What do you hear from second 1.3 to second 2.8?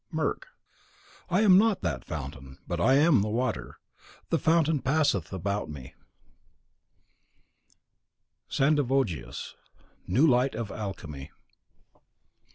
am not that fountain,